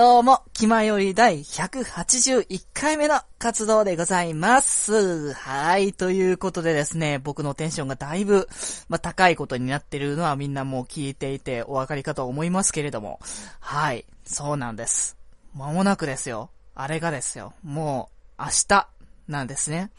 [0.00, 5.34] どうも、気まより第181回目の活動でございます。
[5.34, 5.92] はい。
[5.92, 8.48] ということでですね、僕のテンションがだいぶ、
[8.88, 13.20] まあ、高いことになってるのはみんなもう聞いていてお分かりかと思いますけれども。
[13.60, 14.06] はい。
[14.24, 15.18] そうなんです。
[15.52, 16.48] 間もなくですよ。
[16.74, 17.52] あれがですよ。
[17.62, 18.08] も
[18.38, 18.88] う、明日、
[19.28, 19.90] なんですね。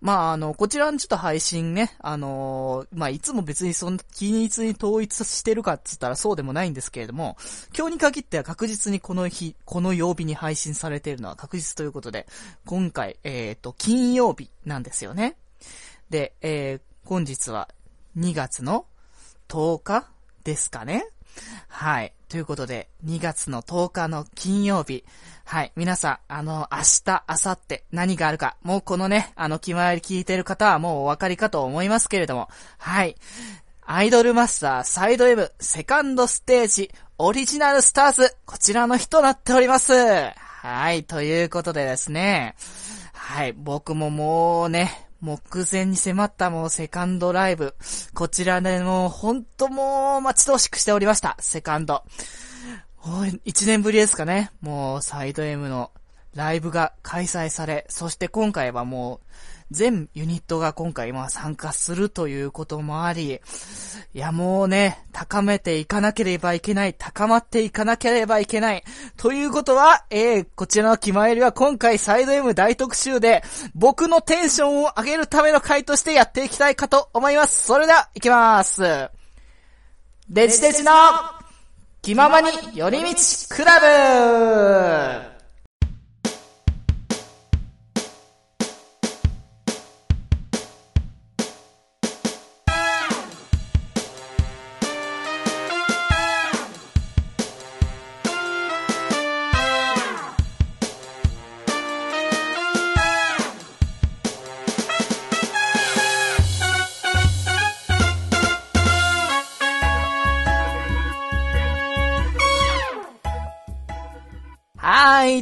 [0.00, 7.36] まあ、あの、こちらのちょっと配信ね、あのー、まあ、いつも別にそんな均一に統一してるかっつったらそうでもないんですけれども、
[7.76, 12.26] 今日に限っては確実にこの日、この曜日に配信されているのは確実ということで、
[12.64, 15.36] 今回、えっ、ー、と、金曜日なんですよね。
[16.08, 17.68] で、えー、本日は
[18.16, 18.86] 2月の
[19.48, 20.08] 10日
[20.44, 21.04] ですかね。
[21.68, 22.12] はい。
[22.28, 25.04] ということで、2月の10日の金曜日。
[25.44, 25.72] はい。
[25.74, 32.48] 皆さん、あの、明日、明後日、何があるか、もうこのね、あの、気前り聞いてる方はもうお分かりかと思いますけれども、
[32.78, 33.16] はい。
[33.92, 39.92] アイドルマスターサイド M セカンドステージオリジナルスターズこちらの日となっております。
[39.92, 41.02] はい。
[41.02, 42.54] ということでですね。
[43.12, 43.52] はい。
[43.52, 45.40] 僕ももうね、目
[45.70, 47.74] 前に迫ったもうセカンドライブ。
[48.14, 51.36] こちらでもうほんともう待ち遠しくしておりました。
[51.40, 52.04] セカンド。
[53.44, 54.50] 一年ぶりですかね。
[54.60, 55.90] もうサイド M の
[56.34, 59.26] ライブが開催され、そして今回はもう
[59.70, 63.40] 全ユニットが今回まあ参加するということもあり、
[64.14, 68.82] いやもうね、高めていかなければいけない、高まっていかなければいけない。
[69.16, 77.66] ということは、えー、こちらの気前よりは今回サイド M 大特集で、僕のテンションを上げるための回としてやっていきたいかと思います。
[77.66, 78.82] それでは、いきます。
[80.28, 80.92] デジデジの
[82.02, 83.80] 気ままに寄り道クラ
[85.24, 85.29] ブ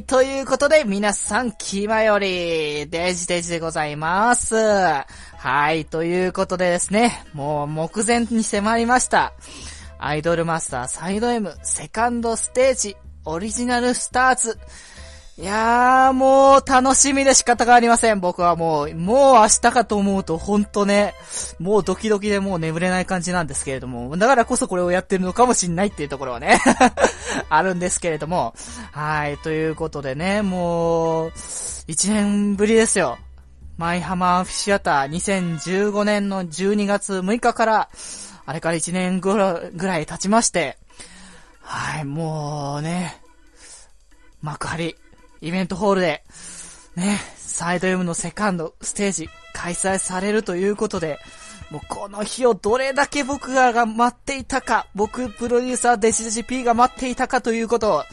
[0.09, 4.57] ということで、皆さん、気まより、デジデジでございます。
[4.57, 9.35] はい、ということでですね、もう目前に迫りました。
[9.99, 12.97] アイドルマスターサイド M セカンドステージ
[13.27, 14.59] オリジナルスターズ
[15.39, 18.19] いやー、もう楽しみで仕方がありません。
[18.19, 21.15] 僕はもう、もう明日かと思うとほんとね、
[21.61, 26.59] もうドキドキでもう眠れない感じなんですけれども、だからこそこれをやってるのかもしんないっていうところはね
[27.51, 28.53] あるんですけれども、
[28.91, 33.17] はい、ということでね、もう、1年ぶりですよ。
[33.77, 37.89] マイハマーフィシアター2015年の12月6日から、
[38.45, 40.79] あれから1年ぐらい経ちまして、
[41.63, 43.23] はい、もうね、
[44.43, 44.97] 幕張、
[45.41, 46.23] イベントホールで、
[46.97, 51.19] ね、サイド M のセカンドステージ開催されるということで、
[51.71, 58.05] もうこの日をどれだけ僕がが待っていたか、僕プロデューサーデシデシ P が待っていたかということを、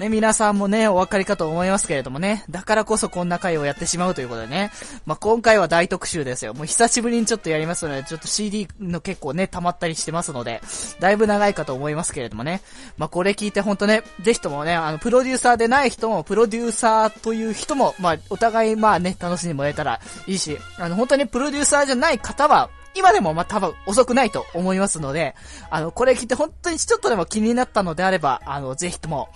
[0.00, 4.70] ね、皆さんもね、お分かりかと思いますけれどもね、だからこそこんな回をやってしまうということでね、
[5.04, 6.54] まあ、今回は大特集ですよ。
[6.54, 10.62] もう久しぶりにちょっとやりますので、ちょっと CD の結構ね、溜まったりしてますので、
[10.98, 12.62] だいぶ長いかと思いますけれどもね、
[12.96, 25.34] まあ、これ聞いてほんとね、ぜひともね、あの、プロデューサーでない人も、プロデューサーという人も、まあ、お互いまあね、楽しんでもらえたらいいし、あの、本当にプロデューサーじゃない方は、今でもまあ多分遅くないと思いますので、
[25.70, 29.28] あの、これ聞いて本当にちょっとでも気になったのであれば、あの、ぜひとも、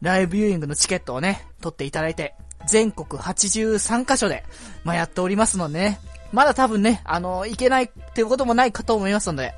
[0.00, 2.34] ライブビューイングのチケットをね、取っていただいて、
[2.66, 4.44] 全国83カ所で、
[4.84, 6.00] まあ、やっておりますのでね、
[6.32, 9.54] まだ多分ね、あの、いけないっていうこともないかと思いますので、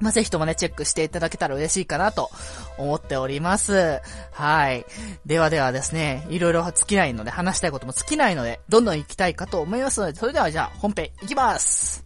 [0.00, 2.30] まあ、ぜひともね、チェックしていただけたら嬉しいかなと
[2.78, 4.00] 思っております。
[4.30, 4.84] はい。
[5.24, 12.05] ではではですね、いろいろ尽きないので、話したいことも尽きないので、どんどん行きたいかと思いますので、それではじゃあ、本編行きます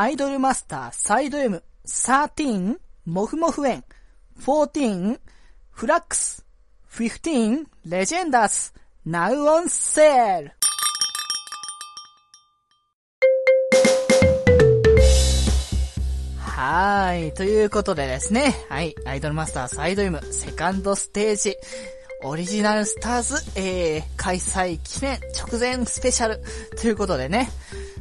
[0.00, 3.84] アイドルマスターサイド M、13、モフモフエン、
[4.38, 5.18] 14、
[5.72, 6.46] フラックス、
[6.92, 8.72] 15、レジェンダーズ、
[9.04, 10.52] ナウオンセール。
[16.38, 17.34] はい。
[17.34, 18.54] ということでですね。
[18.68, 18.94] はい。
[19.04, 21.56] アイドルマスターサイド M、セカンドステージ、
[22.22, 26.40] オリジナルスターズ、えー、開催記念直前スペシャル
[26.80, 27.48] ということでね。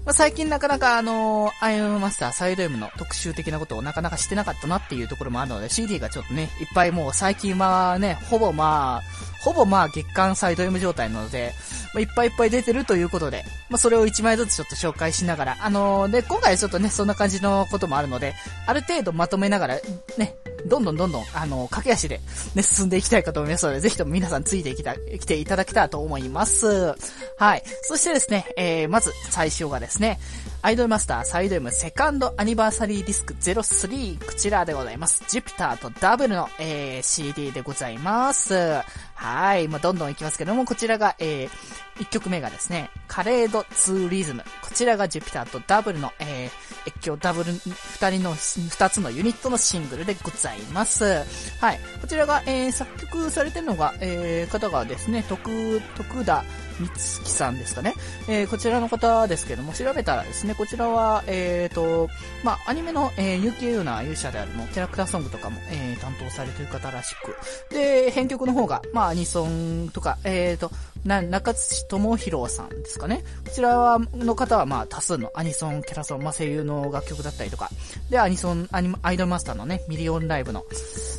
[0.08, 11.54] まあ、最近なかなかあのー、アイアムマスターサイド M の特集的なことをなかなかしてなかったなっていうところもあるので、CD がちょっとね、いっぱいもう最近はね、ほぼまあ、ほぼまあ月間サイド M 状態なので、
[11.94, 18.36] まあ、いっぱいいっぱい出てるということで、まあ、それを1枚ずつちょっと紹介しながら、あのー、で、今回ちょっとね、そんな感じのこともあるので、
[18.66, 19.76] ある程度まとめながら、
[20.18, 20.36] ね、
[20.66, 22.20] どんどんどんどん、あのー、駆け足で、
[22.56, 26.94] ね、進んでいきたいかと思いますので、ぜひとも皆さんついてきた、来ていただけたらと思います。
[27.38, 27.64] はい。
[27.84, 30.20] そしてですね、えー、まず最初がですね、
[30.68, 35.24] アイドルマスターサイド M セカンドアニバーサリーディスク03、こちらでございます。
[35.30, 38.82] ジュピターとダブルの、えー、CD でございます。
[39.16, 39.70] はい。
[39.70, 44.44] まあ、どんどんいきますけども、こちらが、えー、1曲目がですね、カレードツーリズム。
[44.62, 51.24] こちらがジュピターとダブルの、えー、越境ダブル、二人の、二つのユニットのシングルでございます。
[51.62, 51.80] はい。
[52.02, 56.44] こちらが、えー、作曲されてるのが、えー、方がですね、徳、徳田
[56.80, 57.94] みつきさんですかね。
[58.28, 62.10] えー、こちらの方ですけども、調べたらですね、こちらは、えーと、
[62.44, 67.36] まあ、アニメの、えー、結城優な勇者であるの、キャラクターソングとかも、えー、担当されている方らしく。
[67.74, 70.72] で、編曲の方が、まあ、アニソンとか、えーと、
[71.06, 73.24] な、中津智弘さんですかね。
[73.46, 77.70] こちらは、の方は、まあ、多数のアニソン、キャラソン、まあ、声優の楽曲だったりとか、
[78.10, 80.66] で、アニソン、アニアイドルマスターのね、ミリオンライブの、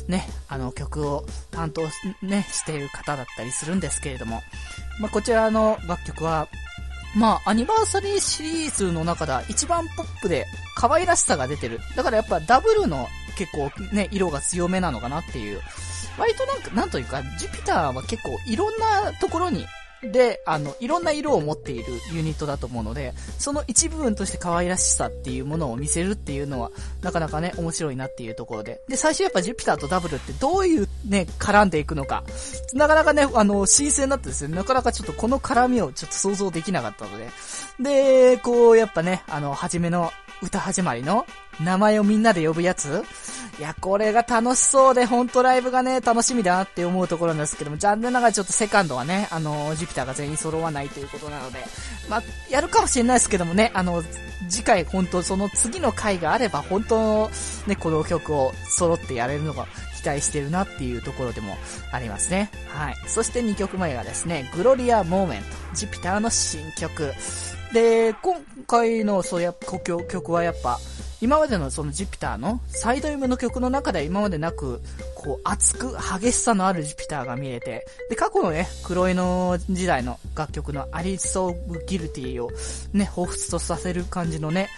[0.07, 1.81] ね、あの、曲を担当、
[2.21, 4.41] ね、している方だったりするんですけれども、
[4.99, 6.47] まあ、こちらの楽曲は、
[7.15, 11.79] まあ、アニバーサリーシリーズの中では一番ポップで可愛らしさが出てる。
[11.95, 13.07] だからやっぱダブルの
[13.37, 15.61] 結構ね、色が強めなのかなっていう。
[16.17, 19.65] 割となんか、なんというか、ジュピターは結構いろんなところに
[20.03, 28.81] で、あの、いろんな色を持っているユニットだと思うので、その一部分として可愛らしさっていうものを見せるっていうのは、なかなかね、面白いなっていうところで。
[28.87, 32.23] で、最初やっぱジュピターとダブルってどういうね、絡んでいくのか、
[32.73, 34.55] なかなかね、あの、新鮮だったですね。
[34.55, 37.29] なかなかちょっとこの絡みをちょっと想像できなかったので。
[37.79, 40.11] で、こう、やっぱね、あの、初めの
[40.41, 41.25] 歌始まりの
[41.63, 43.03] 名前をみんなで呼ぶやつ？
[43.59, 51.59] いや、これが楽しそうで、ほんとライブがね、楽しみだなって思うところなんですけども、残念ながらちょっとセカンドはね、あの、ジュピターが全員揃わないということなので、
[52.09, 54.01] まあ、やるかもしれないですけどもね、あの、
[54.47, 57.29] 次回本当その次の回があれば、本当
[57.67, 59.67] ね、この曲を揃ってやれるのが
[60.01, 61.57] 期待してるなっていうところでも
[61.91, 62.49] ありますね。
[62.69, 62.95] はい。
[63.07, 67.11] そして2曲前がですね、グロリア・モーメント、ジュピターの新曲。
[67.73, 70.79] で、今回のそうや、曲曲はやっぱ、
[71.21, 74.81] 今までのそのジュピターのサイド M の曲の中では今までなく、
[75.15, 82.49] こう熱く激しさのあるジュピターが見れて、で、過去のね、黒いの時代の楽曲のアリソーブ・ギルティを
[82.93, 84.69] ね、彷彿とさせる感じのね、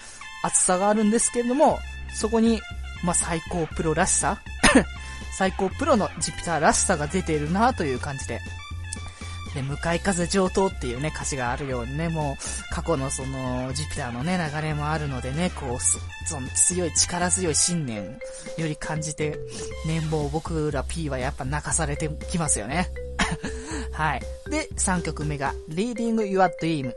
[0.43, 1.77] 熱さがあるんですけれども、
[2.15, 2.59] そこに、
[3.03, 4.41] まあ、最高プロらしさ
[5.37, 8.41] 最高プロのジュピターらしさが出ているなという感じで、
[9.53, 15.79] で、向かい風上等っていうね、歌詞があるようにね、もう、過去のその、ジュピターのね、流れもあるのでね、こう、
[16.27, 18.19] その強い、力強い信念
[18.57, 19.37] より感じて、
[19.85, 22.89] 年俸僕ら P はやっぱ泣かされてきますよね。
[23.91, 24.21] はい。
[24.49, 26.93] で、3曲目が、Reading Your Dream。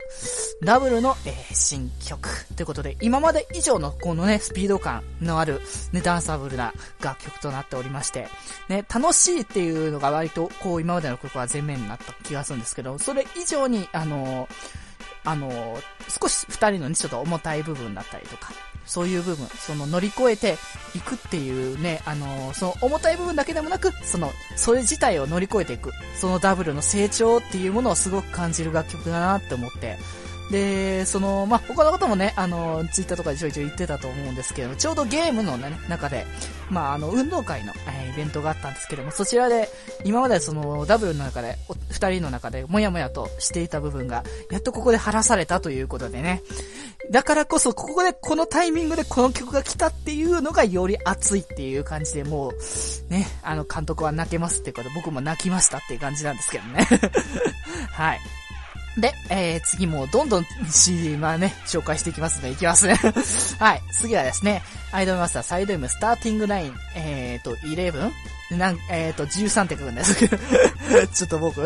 [0.63, 2.29] ダブルの、えー、新曲。
[2.55, 5.61] ということで、今まで以上のこのね、スピード感のある、
[5.91, 8.27] ね、ダンサブルな楽曲となっておりまして、
[8.69, 14.47] ね、楽しいっていうのが割と、こう、今までの曲は前面になった気がすんですけど、それ以上に、あの、
[15.23, 15.51] あの、
[16.07, 18.53] 少し二人のね、ちょっと重たい部分だったりとか、
[18.85, 20.57] そういう部分、その乗り越えて
[20.95, 29.97] いくっていうね、あの、その重たい部分だけでもなく、その、それ自体を乗り越えていく、そのダブルの成長っていうものをすごく感じる楽曲だなって思って、
[30.51, 36.25] で、その、まあ、他のこともね、あの、ツイッターとかでちょいちょい言ってたと思うんですけどちょうどゲームの、ね、中で、
[36.69, 37.73] まあ、あの、運動会の、
[38.15, 39.69] ベントがあったんですけども、そちらで、
[40.03, 41.57] 今までその、ダブルの中で、
[41.89, 46.41] 二人の中で、もやもやとしていた部分が、やっとここで晴らされたということでね。
[47.11, 56.87] だからこそ、ここで、このタイミングでこの曲が来たっていうのが、より熱いっていう感じで、もう、ね、あの、監督は泣けますっていうこと、僕も泣きましたっていう感じなんですけどね。
[57.91, 58.19] はい。
[58.97, 62.87] で、えー、次もどんどん CD、まあね、紹介していきますので、いきます
[63.59, 63.81] はい。
[63.91, 68.11] 次はですね、アイドルマスターサイド M スターティングライン、えーと、11?
[68.51, 70.15] なん、えーと、13って書くんです
[71.13, 71.65] ちょっと僕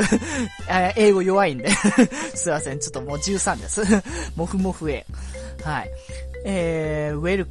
[0.95, 1.69] 英語弱いんで
[2.33, 3.81] すいません、ちょっともう13です
[4.36, 5.05] もふもふえ。
[5.63, 5.91] はい。
[6.45, 7.48] えー、ウェル、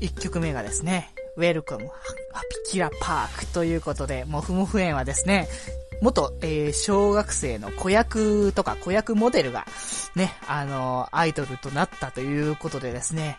[0.00, 1.88] 一曲目がですね、ウェルカム、
[2.32, 5.48] ハピキラパークということで、もふもふ園はですね、
[6.02, 9.64] 元、えー、小学生の子役とか子役モデルが、
[10.16, 13.38] ね、あのー、アイドルとなったということでですね。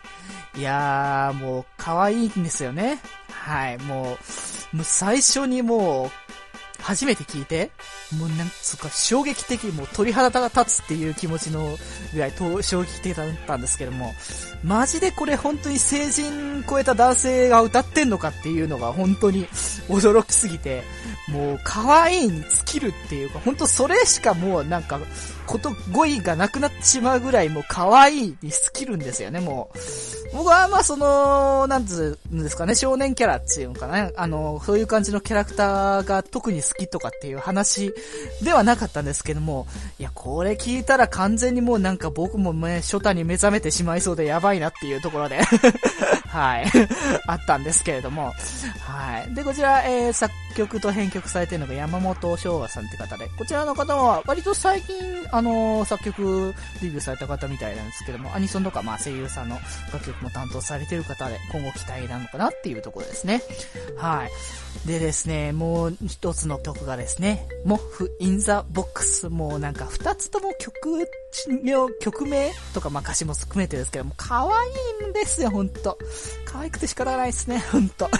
[0.56, 3.00] いやー、もう、可愛いんですよね。
[3.28, 4.16] はい、も
[4.72, 6.10] う、もう最初にもう、
[6.84, 7.70] 初めて聞いて、
[8.18, 11.78] もうなんつうか衝撃的もう鳥肌が立つっていう気持ちの
[12.12, 14.12] ぐらいと衝撃的だったんですけども、
[14.62, 19.46] マジでこれ本当に成人超えた男性が歌ってんのかっていうのが本当に
[19.88, 20.82] 驚きすぎて、
[21.28, 25.00] もう可愛いに尽きるっていうか、本当それしかもうなんか、
[25.46, 29.78] こと語彙がなくなってしまうぐらいもう可愛いに尽きるんですよね、もう。
[30.34, 37.94] 僕はまあその、なんつうんですかね、少年キャラっていうのかな、あの、そういう感じのキャラクターが特に好きとかっていう話
[38.42, 39.68] ではなかったんですけども、
[40.00, 45.40] いや、これ聞いたら完全にもうなんか僕もね、初太に目覚めてしまいそうでやばいなっていうところで。
[46.34, 46.64] はい、
[47.28, 48.32] あったんですけれども、
[48.80, 49.34] はい。
[49.34, 54.96] で、こちら、えー、作曲と編曲されてるのが山本昭和さんって方で、こちらの方は割と最近、
[55.32, 59.58] あの、作曲デビューされた方みたいなんですけども、アニソンとかまあ声優さんの
[59.92, 63.42] 楽曲も担当されてる方で、今後期待なのかなっていうところですね。
[63.96, 64.30] はい。
[64.88, 69.28] でですね、もう一つの曲がですね、モフ・イン・ザ・ボックス。
[69.28, 71.08] もうなんか二つとも曲、
[72.00, 74.48] 曲名とかまあ歌詞も含めてですけども、可愛
[75.06, 75.98] いんですよ、ほんと。
[76.44, 78.10] 可愛くて仕方ないですね、ほんと。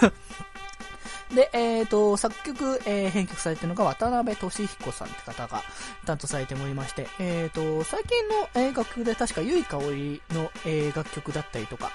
[1.34, 5.62] で、えっ、ー、と、作曲、えー、編曲されてるのが渡辺俊彦さんって方が
[6.06, 11.90] 担当されておりまして、えっ、ー、と、最近の、え楽曲で確か、ゆいかおりの、え楽曲だったりとか、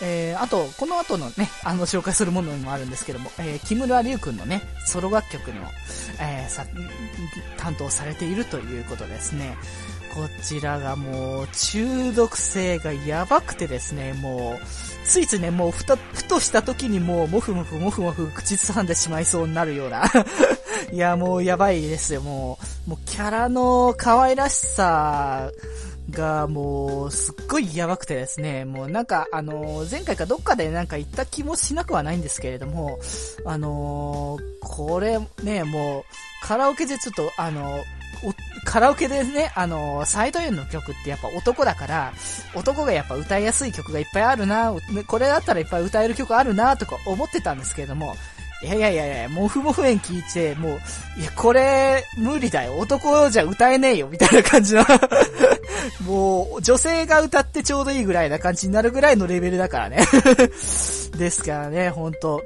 [0.00, 5.68] えあと、この後のね、あの、紹介するものにもあるんですけども、え木村隆くんのね、ソロ楽曲にも、
[6.20, 6.66] えさ、
[7.56, 9.56] 担当されているということですね。
[10.14, 14.66] こちらがもう、中毒性がやばくてですね、もう、
[15.06, 20.04] ついついね、もうふた、ふとした時にもう、もふもふもふもふ口ずさんでしまいそうになるような
[20.92, 22.90] いや、もうやばいですよ、もう。
[22.90, 25.50] もうキャラの可愛らしさ
[26.10, 32.98] がもう、すっごいやばくてですね、もうなんか、あの前回かどっかでなんか言った気もしなくはないんですけれども、
[33.46, 36.04] あの、これね、もう、
[36.46, 37.82] カラオケでちょっと、あの
[38.64, 42.12] カラオケでね、あの、サイド N の曲ってやっぱ男だから、
[42.54, 44.72] 男がやっぱ歌いやすい曲がいっぱいあるな、
[45.08, 48.14] これだったらいっぱい歌える曲あるな、とか思ってたんですけれども、
[48.62, 52.78] いやいやいやいや、モフモフ園聞いて、もう、いや、これ、無理だよ。
[52.78, 54.84] 男じゃ歌えねえよ、みたいな感じの
[56.06, 60.06] もう、女性が歌ってちょうどいいぐらいな感じになるぐらいのレベルだからね
[61.18, 62.40] ですからね、ほんと。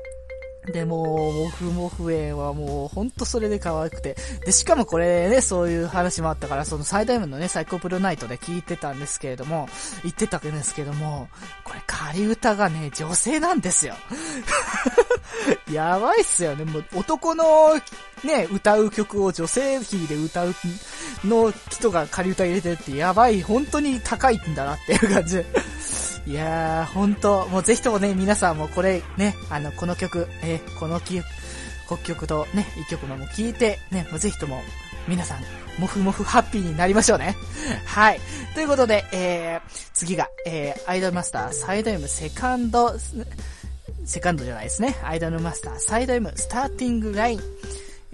[0.72, 4.16] で、もう、もふもふ園はもう、ほんとそれで可愛くて。
[4.44, 9.68] で、しかもこれね、そういう話もあったから、その最大門のね、サイコプロナイトで聞いてたんですけれども、
[10.02, 11.28] 言ってたわけですけども、
[11.64, 13.94] これ仮歌がね、女性なんですよ。
[15.70, 16.64] やばいっすよね。
[16.64, 17.74] もう、男の、
[18.24, 20.54] ね、歌う曲を女性キーで歌う
[21.24, 25.44] の人が仮歌入れてるってやばい、本当に高いんだなっていう感じ。
[26.26, 31.22] いやー、ほんと、もうぜひともね、皆さんもこれね、あの、この曲、えー、このき、
[31.86, 34.60] 国曲とね、一曲も聴いて、ね、もうぜひとも、
[35.06, 37.36] 皆さん、もふもふハッピーになりましょうね。
[37.86, 38.20] はい。
[38.54, 39.60] ということで、えー、
[39.92, 42.96] 次が、えー、アイドルマスターサイド M セカンド、
[44.04, 44.96] セカンドじゃないですね。
[45.04, 47.40] アイドルマスターサイド M スターティングライン。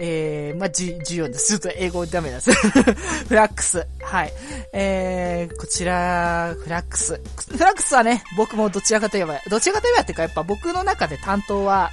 [0.05, 1.57] えー、まあ、じ、14です。
[1.59, 2.51] ちょっと英語ダメです。
[3.29, 3.87] フラックス。
[4.01, 4.33] はい。
[4.73, 7.21] えー、こちら、フラックス。
[7.49, 11.89] フラックスはね、僕もどちらかといえば、どちらかといえばっていうか、やっぱ僕の中で担当は、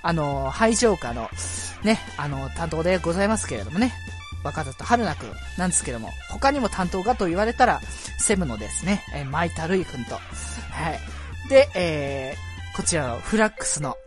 [0.00, 1.28] あの、ハイジョーカーの、
[1.82, 3.92] ね、あの、担当でございますけれどもね。
[4.42, 7.82] 若田と春菜くんなんですけども、他にも担当がと言われたら、
[8.18, 10.20] セムのですね、えー、マイタルイくんと、は
[11.50, 11.50] い。
[11.50, 13.98] で、えー、こちらのフラックスの、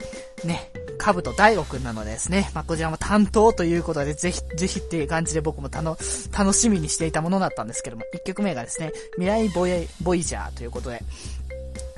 [0.43, 5.97] ね、カブト大悟くんなのでですね、まあ、こちらも担当ということで、ぜひ、ぜひっていう感じで僕もたの、
[6.38, 11.01] 楽しみにしていたものだったんですけども、1曲目がですね、未来ボイ、ボイジャーということで、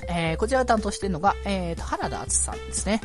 [0.07, 3.01] えー、こちらを担当してるのが、えーと、原田敦さんですね。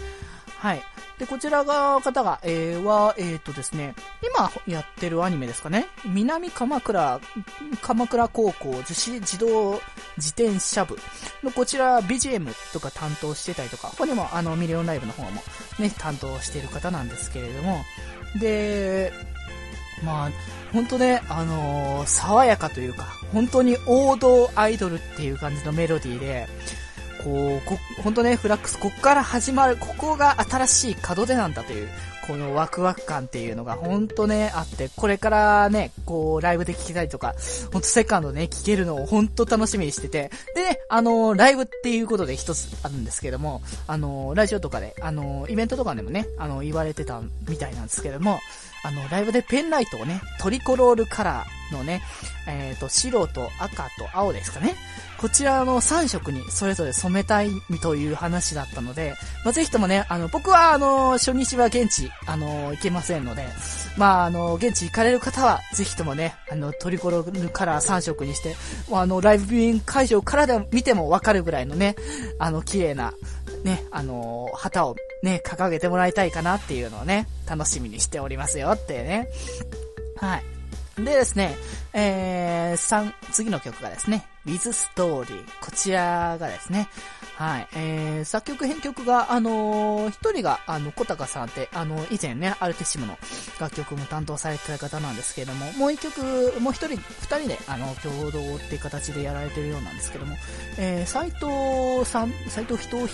[0.61, 0.83] はい。
[1.19, 3.95] で、こちらが、方が、えー、は、えっ、ー、とですね、
[4.37, 5.87] 今やってるアニメですかね。
[6.05, 7.19] 南鎌倉、
[7.81, 9.81] 鎌倉高校女子自動
[10.19, 10.99] 自転車部
[11.43, 15.43] のこちら BGM とか担当してたりとか、他にもあのミリオンライブの方も
[15.79, 17.79] ね、担当している方なんですけれども、
[18.39, 19.15] で、
[20.05, 20.31] まあ、
[20.75, 26.49] ほんとね、あのー、爽やかというか、本当に王道アイドルっていう感じのメロディーで、
[27.23, 31.89] こう、こ、ほんとね、フラックス、こっから始まる、ここが新しい門出なんだという、
[32.27, 37.35] このワクワク感っていうのがほんとね、あって、これからね、こう、ライブで聴けたりとか、
[37.73, 48.39] ほんとセカンドね、聴けるのをほんと楽しみにしてて、でね、あのー、ライブっていうことで一つあるんですけども、あのー、ラジオとかで、あのー、イベントとかでもね、あの、言われてたみたいなんですけども、
[48.83, 52.03] あの、ライブでペンライトをね、トリコロールカラーのね、
[52.47, 54.75] えっ、ー、と、白と赤と青ですかね。
[55.21, 57.51] こちらの3色にそれぞれ染めたい
[57.83, 63.47] という話だったので、まあ、ぜひともね、あの、僕はあの、初日は現地、あの、行けませんので、
[63.99, 68.57] まあ、あの、現地行かれる方は、ぜひともね、あの、トリコロールカラー3色にして、
[68.91, 71.97] あの、ライブビューイング会場からで見てもわかるぐらいのね、
[72.39, 73.13] あの、綺麗な、
[73.65, 79.29] ね、あの、旗をね、掲げてもらいたいかなっていうのをね、楽しみにしておりますよってね。
[80.17, 80.45] はい。
[80.97, 81.57] でですね、
[81.93, 85.45] えー、3、次の曲がですね、With Story。
[85.61, 86.89] こちらがですね、
[87.41, 87.69] はい。
[87.75, 93.17] えー、作曲編曲が、あのー、一人が、あの、小高さんって、あの、以前ね、アルティシムの
[93.59, 96.21] 楽曲も担当されてた方なんですけれども、もう一曲、
[96.61, 100.37] もう一人、二人で、あの、共同っていう形でやられてるようなんですけども、
[100.77, 103.07] えー、斎藤さん、斎藤人、え、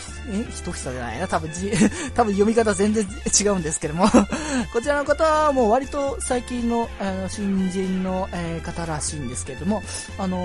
[0.51, 1.71] 人久じゃないな、多分じ、
[2.17, 3.07] 多分読み方全然
[3.41, 4.09] 違うんですけども
[4.73, 9.85] こちらの方はもう割と最近の、あの、新人の、えー、方らしいんですけれども、
[10.19, 10.39] あの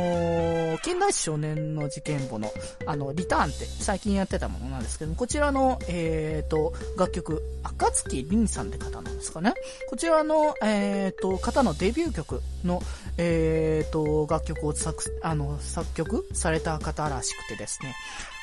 [0.78, 2.54] ー、近代史少年の事件簿の、
[2.86, 9.54] あの、リターンって最近やってたものなんですけども、こちらの、えっ、ー、と、楽曲、赤月凛さんって方なんですかね。
[9.90, 12.82] こちらの、えっ、ー、と、方のデビュー曲の、
[13.18, 17.96] えっ、ー、と、楽曲を作、あの、作曲された方らしくてですね。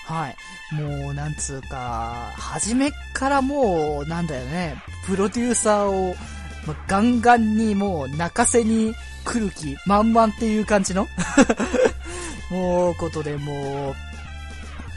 [0.08, 0.36] はい。
[0.74, 6.14] もう、なんつうか、初めからもう、なんだよね、プロデューサーを、
[6.66, 8.94] ま、ガンガンにもう泣かせに
[9.24, 11.06] 来る気満々っていう感じの
[12.50, 14.07] もう、ことでもう、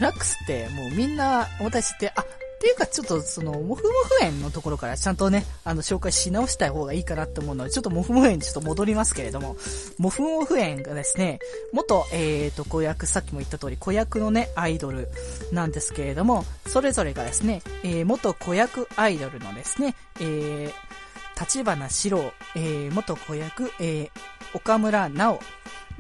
[0.02, 2.26] ラックスってもうみんな私って、あ、っ
[2.62, 3.90] ていうかちょっとその、モフモ
[4.20, 9.58] フ園のところからちゃんとね、あの、紹介し直したい方がいいかなって思うので、ちょっとモフモフ園にちょっと戻りますけれども、
[9.98, 11.40] モフモフ園がですね、
[11.74, 15.08] 元、えーと、子役、さっきも言った通り、子役のね、アイドル
[15.52, 24.10] なんですけれども、それぞれがですね、えー、元子役アイドルのですね、えー、立花史郎、えー、元子役、えー、
[24.54, 25.40] 岡村直、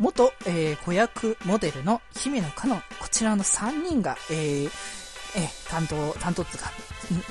[0.02, 4.70] 元、えー、子役モデルの姫野香音、こちらの3人が、えー、
[5.38, 6.72] え担当、担当っていうか、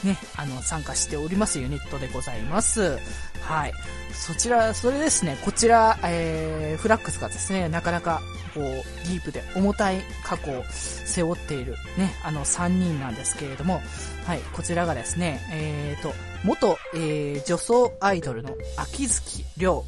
[0.04, 2.96] ね、あの、参加しておりますユニットでございます。
[3.40, 3.72] はい。
[4.12, 8.22] そちら、それですね、こちら、えー、フラックスがですね、なかなか、
[8.54, 13.82] こう、ディープで重たい過去を背負っている、ね、あの、3人なんですけれども、
[14.26, 19.84] はい、こちらがですね、えーと、元、えー、女装アイドルの秋月亮、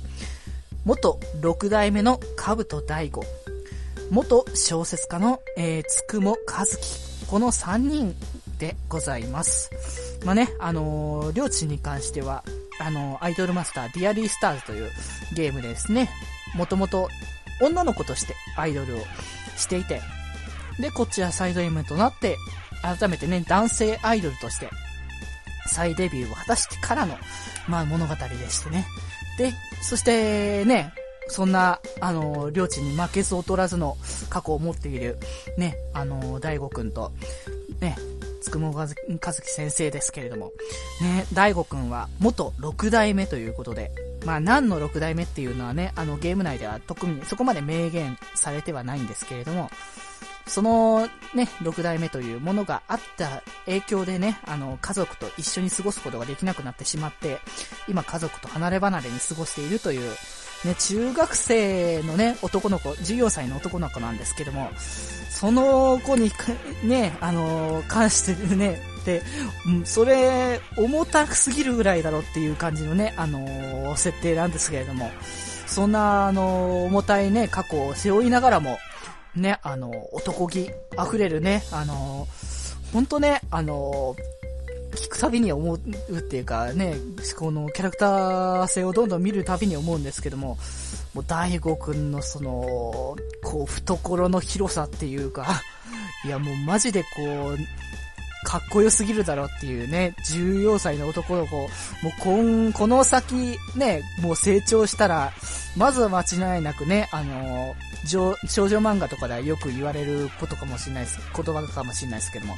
[0.85, 3.23] 元六代目の兜大悟、
[4.11, 8.16] 元小説家の、えー、つくも和樹、この3人
[8.59, 9.71] でございます。
[10.25, 12.42] まあね、あのー、両チに関しては、
[12.81, 14.90] あのー、アイドルマスターディアリースターズという
[15.37, 16.11] ゲームですね、
[16.57, 17.09] もともと
[17.61, 19.01] 女の子としてアイドルを
[19.57, 20.01] していて、
[20.81, 22.38] で、こっちらサイド M となって、
[22.83, 24.68] 改めてね、男性アイドルとして
[25.68, 27.16] 再デビューを果たしてからの、
[27.68, 28.85] まあ物語でしてね。
[29.38, 30.92] で、そしてね、
[31.29, 33.97] そんな、あの、領地に負けず劣らずの
[34.29, 35.18] 過去を持っている、
[35.57, 37.12] ね、あの、大悟くんと、
[37.81, 37.97] ね、
[38.42, 38.97] つくも和樹
[39.45, 40.53] 先生ですけれども、
[41.01, 43.90] ね、大悟くんは元6代目ということで、
[44.27, 49.71] まあ何の6代目っていうのはね、あのゲーム内では特にそこまで明言されてはないんですけれども、
[50.53, 57.41] そのね、6代目というものがあった影響でね、あの、家族と一緒に過ごすことができなくなってしまって、
[57.88, 60.11] 今家族と離れ離れに過ごしているという、
[60.67, 64.71] ね、中学生のね、男の子、14歳の男の子なんですけども、
[65.31, 66.31] その子に、
[66.85, 69.23] ね、あの、関してね、で、
[69.87, 75.11] それ、重たすぎるぐらいだろっていう感じのね、あの、設定なんですけれども、
[75.67, 78.79] そんな、あの、重たいね、過去を背負いながらも、
[79.37, 82.27] ね、あの、男気溢れるね、あの、
[82.92, 84.14] ほんとね、あの、
[84.95, 86.95] 聞くたびに思うっていうかね、
[87.38, 90.59] このキャラクター性をどんどん見るたびに思うんですけども、
[91.14, 95.62] もう大悟くんのその、こう、懐の広さっていうか、
[96.25, 97.59] いやもうマジでこう、
[98.44, 101.68] かっこよすぎるだろっていうね、14歳の男の子、もう
[102.20, 105.33] こん、この先ね、もう成長したら、
[105.76, 107.74] まずは間違いなくね、あの
[108.05, 108.37] 少
[108.68, 112.55] 女漫画とかではよく言われることかもしれないです、言葉かもしれないですけども、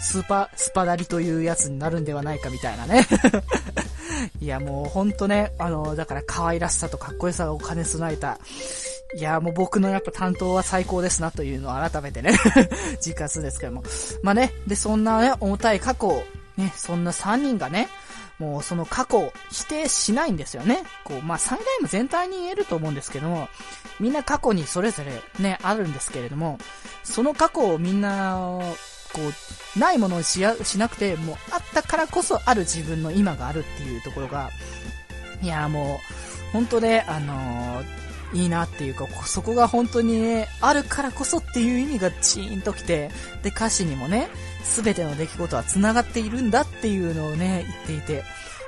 [0.00, 3.06] スーパー、スパダリというやつになるんではないかみたいなね。
[4.40, 8.38] いやもうほんとね、あのだから可愛らしさとかっこよさを兼ね備えた、
[9.16, 12.32] いや、もう僕のやっぱ担当は最高ですなというのを改めてね
[12.98, 13.84] 自覚ですけども。
[14.22, 16.24] まあね、で、そんなね、重たい過去を、
[16.56, 17.88] ね、そんな3人がね、
[18.38, 20.82] もうその過去を否定しないんですよね。
[21.04, 23.48] こう、まあ最大も全体に言えると思うんですけども、
[24.00, 26.58] みんな過去にそれぞれね、あるんですけれども、
[27.04, 28.58] その過去をみんな、
[29.12, 29.20] こ
[29.76, 34.50] う、ないものをしやしなくて、もうあったからこそある自分の今があるっていうところが、
[35.40, 36.00] いや、も
[36.50, 43.10] う、本当ね、あのー、いいなっていうか、そこが本当にね、あるからこそっていう意味がチーンときて、
[43.42, 44.28] で、歌詞にもね、
[44.62, 48.24] すべての出来事は繋がっているんだっていうのをね、言っていて、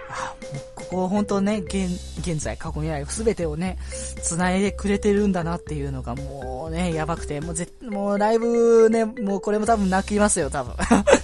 [0.08, 1.90] あ、もうここ本当ね、現、
[2.20, 3.76] 現在、過去未来すべてをね、
[4.22, 10.74] 繋いでくれてるんだなっていうのがもうね、やばくて、もうぜ、もうライブね、もうこれも多分泣きますよ、多分。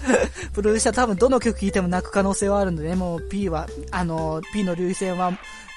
[0.53, 5.33] プロデューサー多分どの曲聴いても泣く可能性はあるんでね、もう P は、あの、P の類線は、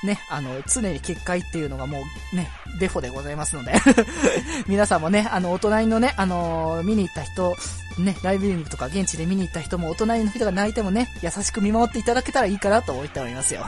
[0.06, 3.74] ね、あの、常に結界っていうのがもうね、デフォでございますので
[4.68, 7.56] 皆さんもね、あの、お隣のね、あのー、見に行った人、
[7.98, 13.65] ね、ライブユニとか現地で見に行った人も、お隣の人が泣いてもね、優しく見守っていただけたらいいかなと思っておりますよ。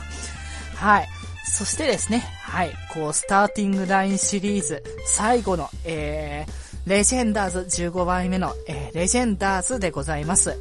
[0.76, 1.10] はい。
[1.44, 10.58] そしてですね、はい、こう、スターティングラインシリーズ、最後の、えー、レジェンダーズ15番目の、えー、レジェンダーズでございます。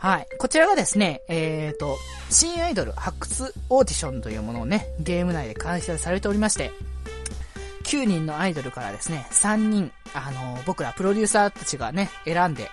[0.00, 0.26] はい。
[0.38, 1.98] こちらがですね、えーと、
[2.30, 6.72] 新アイドル発掘オーディションというものをね、ゲーム内で開催されておりまして、
[7.84, 12.70] 9人のアイドルからですね、3人、あの、僕らプロデューサーたちがね、選んで、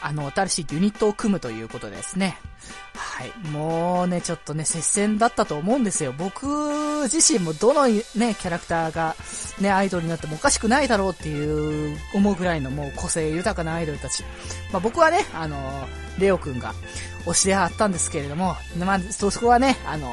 [0.00, 2.38] あの、新しいユニットを組むということですね。
[2.96, 3.48] はい。
[3.48, 6.12] もうね、ちょっとね、接戦だったと思うんですよ。
[6.16, 6.46] 僕
[7.08, 9.16] 自身もどのね、キャラクターが
[9.60, 14.22] ね、アイドルになってもおかしくないだろうっていう思うぐらいのもう個性豊かなアイドルたち。
[14.72, 15.56] まあ僕はね、あの、
[16.18, 16.74] レオくんが
[17.26, 20.08] 推しであったんですけれども、まあ、そこはね、あの、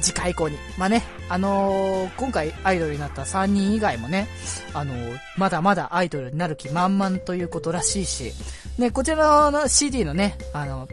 [0.00, 0.56] 次回以降に。
[0.76, 4.28] まあね、あのー、今回アイドルになった3人以外もね、
[4.74, 4.94] あの、
[5.36, 8.32] まだまだアイドルになる気満々ということらしいし、
[8.78, 10.88] ね、こちらの CD のね、あの、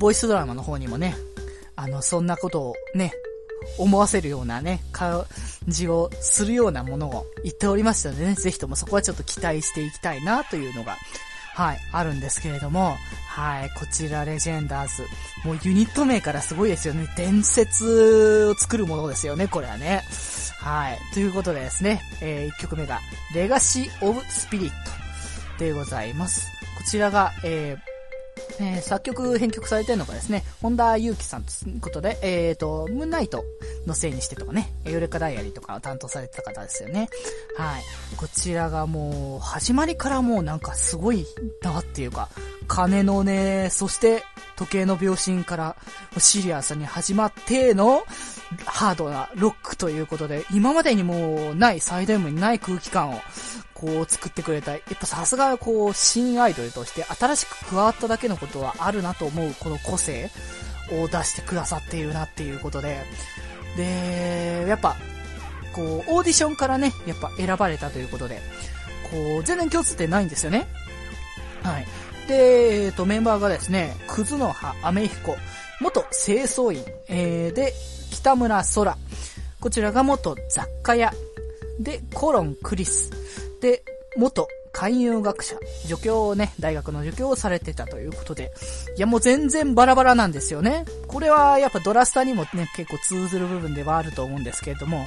[0.00, 1.14] ボイスドラマの方にもね、
[1.76, 3.12] あの、そんなことをね、
[3.76, 5.26] 思わせるようなね、感
[5.68, 10.96] じをするようなものを言っておりましたのでね、ぜひともそこはちょっと期待していきたいなというのが、
[11.54, 12.96] はい、あるんですけれども、
[13.28, 15.02] はい、こちらレジェンダーズ。
[15.46, 17.06] もうユニット名からすごいですよね。
[17.18, 20.02] 伝説を作るものですよね、これはね。
[20.60, 20.98] はい。
[21.12, 23.00] ということでですね、えー、1曲目が、
[23.34, 24.70] レガシー・オブ・スピリッ
[25.58, 26.46] トでございます。
[26.78, 27.89] こちらが、えー、
[28.58, 33.44] えー、作曲、編曲されてるのがですね、本田祐希さんということで、えっ、ー、と、ムーンナイト
[33.86, 37.08] のせいにしてとかね、エウレカダイアリーとかを担当されてた方ですよね。
[37.56, 37.82] はい。
[38.16, 41.26] こちらがもう、始まりからもうなんかすごい
[41.62, 42.28] なっていうか、
[42.66, 44.22] 金のね、そして
[44.56, 45.76] 時計の秒針から
[46.18, 48.04] シリアスに始まっての
[48.64, 53.20] ハードなロックということで、今までにもうないサイド M にない空気感を
[53.80, 54.72] こう作ってくれた。
[54.72, 60.30] やっぱさすがこう新アイドルとして新しく加わっただけのことはあるなと思うこの個性
[60.92, 63.04] を出してくださっているなっていうことで。
[63.76, 64.96] で、やっぱ
[65.72, 68.42] こうオーディションからね、やっぱ選ばれたということで、
[69.10, 70.68] こう全然共通点ないんですよね。
[71.62, 71.86] はい。
[72.28, 75.36] で、えっ、ー、と、メンバーがですね、クズの葉、アメヒコ、
[75.80, 77.72] 元清掃員、えー、で、
[78.10, 78.98] 北村空。
[79.58, 81.12] こちらが元雑貨屋。
[81.80, 83.10] で、コロンクリス。
[83.60, 83.82] で、
[84.16, 88.52] 元勧誘学者、助教をね、大学の助教をされてたということで、
[88.96, 90.84] いやもう全然バラバラなんですよね。
[91.06, 95.06] これはやっぱドラスタにもね、結構通ずる部分ではあると思うんですけれども、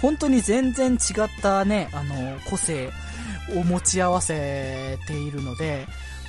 [0.00, 2.90] 本当に全然違ったね、あの、個性
[3.54, 5.86] を持ち合わせているので、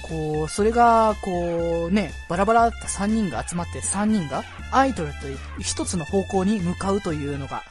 [0.10, 7.64] こう、それが、こうね、バラバラだった3人が集まって3人がアイドルという一つの方向に向かうというのが、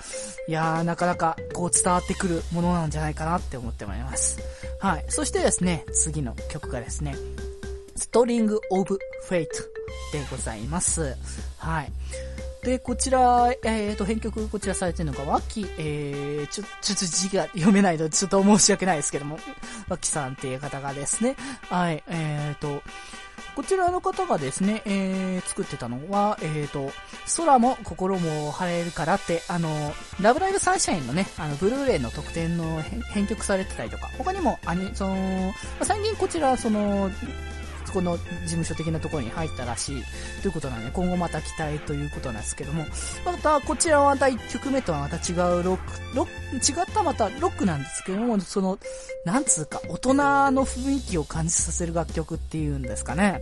[0.48, 4.38] いやー、なかなかこう伝わってくるものなんじゃないかなって思ってまいります。
[4.80, 5.04] はい。
[5.08, 7.16] そしてですね、次の曲がですね、
[7.96, 9.54] String of Fate
[10.12, 11.16] でございます。
[11.58, 11.92] はい。
[12.66, 19.38] で、こちら、えっ、ー、と、編曲こちらされてるのが、ワッキー、えー、ちょ、ちょっと字が読めないので、ちょっと申し訳ないですけども、
[19.88, 21.36] ワッキーさんっていう方がですね、
[21.70, 22.82] はい、えっ、ー、と、
[23.54, 26.90] こちらの方がですね、えー、作ってたのは、えーと、
[27.36, 37.12] 空も心も晴れるからって、あの、ラブライブサンシャインのね、あの、ブルーレイの特典の編曲されてたりとか、他にも、あに、その、最近こちら、その、
[37.96, 40.02] この事務所的なところに入ったらしい
[40.42, 42.84] ということなので、今後また期待ということなんですけども、
[43.24, 48.78] またこちらはまた1曲目とはまた違うロック、ロック、違ったまたロックなんですけども、その、
[49.24, 53.40] なんつうか、大人の雰囲気を感じさせる楽曲っていうんですかね。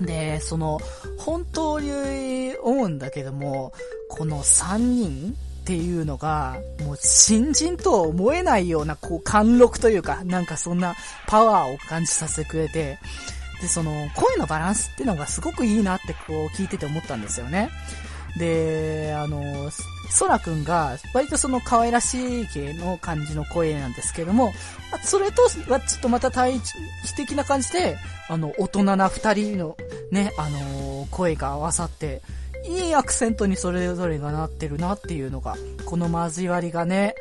[0.00, 0.78] で、その、
[1.18, 3.72] 本当に思うんだけども、
[4.08, 10.94] この3人っていうのが、もう新人とは思えないような、こう、貫禄というか、なんかそんな
[11.26, 13.00] パワーを感じさせてくれて、
[13.60, 17.70] で、その、声のバランスっていうのがすごくいいなってこう聞いてて思ったんですよね。
[18.38, 19.70] で、あの、
[20.10, 24.52] ソラくんが、割とその可愛らしい系の感じの声なんですけども、
[25.02, 27.96] それとはちょっとまた対比的な感じで、
[28.28, 29.76] あの、大人な二人の
[30.10, 32.22] ね、あの、声が合わさって、
[32.68, 37.14] いいアクセントにそれぞれがなってるなっていうのが、この交わりがね、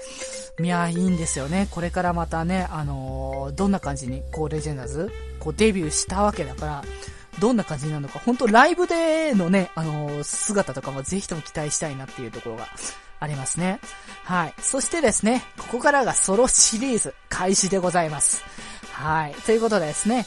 [0.60, 1.68] いや、いいんですよね。
[1.70, 5.12] これからまたね、あの、どんな感じに、こう、レジェンダーズ、
[5.46, 6.84] こう、デビューしたわけだから、
[7.40, 12.68] どんな感じになるのか、本当ライブでのね、あのー、姿とかもぜひとも期待したいなっていうところが
[13.20, 13.80] ありますね。
[14.24, 14.54] はい。
[14.60, 18.44] そしてですね、ここからがソロシリーズ開始でございます。
[18.92, 19.34] はい。
[19.46, 20.26] ということでですね、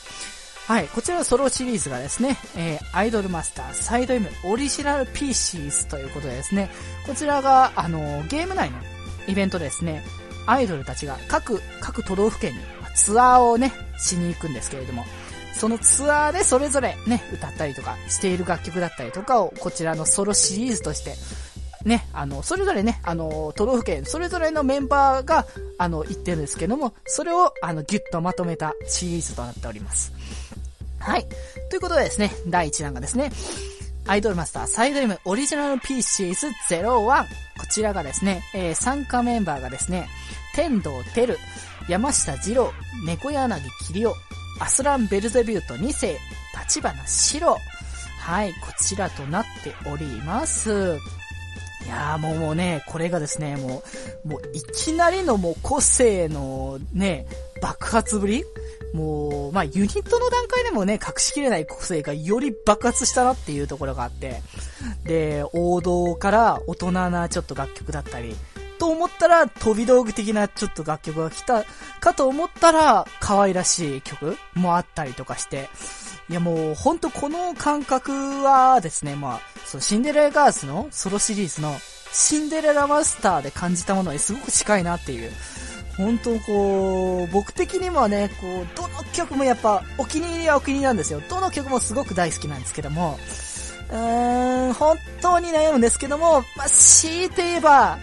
[0.66, 6.70] はい、こちらのソロシリーズがですね、えー、アイドルマスターサイド M オリジナルピーシーズということでですね、
[7.06, 8.76] こちらが、あのー、ゲーム内の
[9.26, 10.04] イベントですね、
[10.46, 12.60] アイドルたちが各、各都道府県に
[12.94, 15.04] ツアーをね、しに行くんですけれども、
[15.52, 21.16] そのツアーでそれぞれね、歌ったりとかしている楽曲だったりとかを、こちらのソロシリーズとして、
[21.84, 25.46] ね、あの、それぞれね、あの、都道府県、それぞれのメンバーが、
[25.78, 30.12] あの、言ってるんですけども、それを、あの、ギュッとまとめたシリーズとなっております。
[30.98, 31.26] はい。
[31.70, 33.32] ということでですね、第1弾がですね、
[34.06, 37.24] アイドルマスターサイド M オリジナルピーシーズ01。
[37.24, 37.26] こ
[37.70, 40.08] ちらがですね、えー、参加メンバーがですね、
[40.54, 41.38] 天道てる、
[41.88, 42.70] 山下二郎、
[43.06, 44.14] 猫柳桐夫、
[44.60, 46.18] アスランベルゼビュート2世、
[46.54, 47.56] 立花白。
[48.20, 50.98] はい、こちらとなっております。
[51.86, 53.82] いやーもうもうね、これがですね、も
[54.26, 57.26] う、もういきなりのもう個性のね、
[57.62, 58.44] 爆発ぶり？
[58.92, 64.42] もう、まあユニットの段階でもね、隠しきれない個性がより爆発したなっていうところがあって、
[65.04, 68.36] で、王道から大人なちょっと楽曲だったり、
[68.78, 71.64] と思ったら飛び道具的なちょっと楽曲が来た
[72.00, 75.68] かと思ったら可愛らしい曲もあったりとかして、
[76.30, 78.12] いやもう、ほんとこの感覚
[78.42, 81.74] はですね、まあ、そう、シンデレラガーズのソロシリーズの
[82.12, 85.32] シンデレラマスターで感じたものにすごく近いなっていう。
[85.96, 91.20] 本当こう、僕的にもね、こう、どの曲もやっぱ、お気に入りはお気に入りなんですよ。
[91.28, 93.18] どの曲もすごく大好きなんですけども、
[93.90, 97.98] うーん、本当に悩むんですけども、まあ、強いて言えば、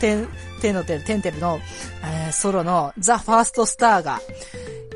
[0.00, 0.28] てん、
[0.60, 1.60] てんのてる、てんてるの、
[2.02, 4.20] えー、ソロのザ・ファーストスターが、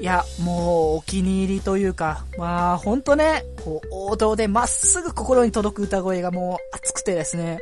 [0.00, 7.60] いや、もうお気に入りというか、まあほんとね、こう王道でまっすぐ心に届く歌声がもう熱くてですね、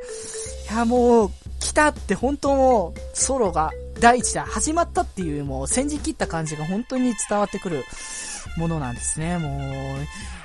[0.70, 7.84] いやもう来たって本当もうソロが第一弾始まったっていうもう先陣切った感じが本当に伝わってくる
[8.56, 9.60] ものなんですね、もう。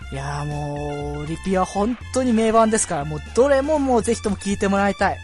[0.09, 5.17] いやもう、リピは本当に名盤ですから、もうどれももうぜひとも聴いてもらいたい。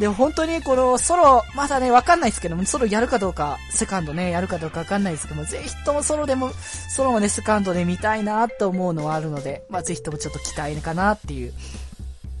[0.00, 6.50] でも本当にこのソロ、まだね、わかんないですけども、ソロやるかどうか、セカンドね、やるかどうかわかんないですけども、ぜひともソロでも、
[6.88, 11.52] ソロもね、セカンドで見たいなと思うのはあるので、まあ、ぜひともちょっと期待かなっていう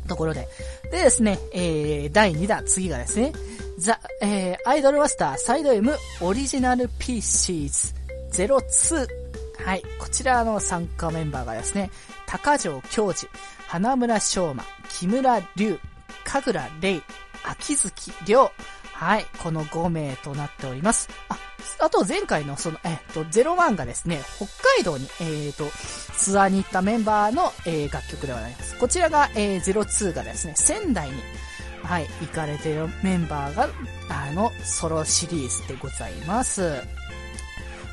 [0.08, 0.48] ところで。
[0.90, 3.34] でですね、えー、第2弾、次がですね、
[3.76, 7.94] ザ、えー、アイドルマスターサイド M オリジナルピーシー
[8.32, 9.06] ズ02。
[9.66, 9.82] はい。
[9.98, 11.90] こちらの参加メンバーがですね、
[12.26, 13.28] 高城京二、
[13.66, 15.78] 花村翔馬、木村龍、
[16.24, 17.02] 神楽玲、
[17.44, 18.52] 秋月亮。
[18.92, 21.08] はい、この5名となっております。
[21.30, 21.38] あ、
[21.78, 25.64] あと前回のその、えっと、01がですね、北海道に、えっと、
[26.18, 28.78] ツアーに行ったメンバーの、えー、楽曲ではあります。
[28.78, 31.14] こちらが、えー、02がですね、仙台に、
[31.82, 33.68] はい、行かれているメンバーが、
[34.10, 36.82] あの、ソロシリーズでございます。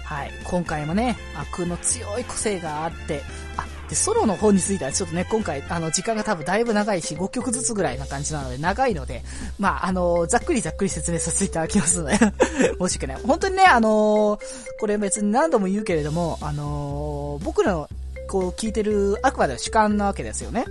[0.03, 3.21] はい、今回もね、悪の強い個性があって、
[3.55, 9.23] あ、で、ソロの方についてはちょっとね、今回、あの、時間が多分だいぶ長いし、5曲ずつぐらいな感じなので、長いので、
[9.58, 12.32] まあ、あの、ざっくりざっくり説明させていただきますので 申し
[12.80, 13.17] 訳ない。
[13.23, 14.39] 本当にね、あの
[14.80, 17.89] これ別に何度も言うけれども、あの僕らの、
[18.28, 20.65] こう、聞いてる、あくまで主観なわけですよね。